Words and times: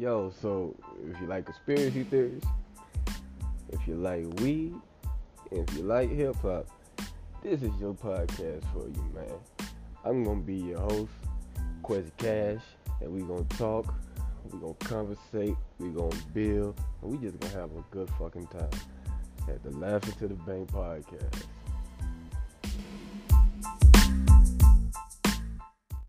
Yo, 0.00 0.32
so 0.40 0.74
if 1.12 1.20
you 1.20 1.26
like 1.26 1.44
conspiracy 1.44 2.04
theories, 2.04 2.42
if 3.68 3.86
you 3.86 3.94
like 3.96 4.24
weed, 4.40 4.72
if 5.50 5.76
you 5.76 5.82
like 5.82 6.10
hip 6.10 6.34
hop, 6.36 6.66
this 7.42 7.60
is 7.62 7.70
your 7.78 7.92
podcast 7.92 8.64
for 8.72 8.88
you, 8.88 9.04
man. 9.14 9.68
I'm 10.02 10.24
gonna 10.24 10.40
be 10.40 10.54
your 10.54 10.80
host, 10.80 11.12
Quezzy 11.82 12.10
Cash, 12.16 12.62
and 13.02 13.12
we 13.12 13.20
gonna 13.20 13.44
talk, 13.58 13.92
we 14.50 14.58
gonna 14.58 14.72
conversate, 14.72 15.54
we 15.78 15.90
gonna 15.90 16.16
build, 16.32 16.80
and 17.02 17.12
we 17.12 17.18
just 17.18 17.38
gonna 17.38 17.52
have 17.52 17.70
a 17.76 17.84
good 17.90 18.08
fucking 18.18 18.46
time 18.46 18.70
at 19.48 19.62
the 19.62 19.70
Laughing 19.72 20.14
to 20.14 20.28
the 20.28 20.34
Bank 20.34 20.72
podcast. 20.72 21.42